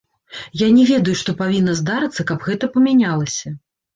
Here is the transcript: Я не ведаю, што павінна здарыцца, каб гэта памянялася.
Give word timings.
Я 0.61 0.67
не 0.77 0.85
ведаю, 0.91 1.13
што 1.21 1.35
павінна 1.41 1.75
здарыцца, 1.81 2.25
каб 2.31 2.39
гэта 2.47 2.71
памянялася. 2.79 3.47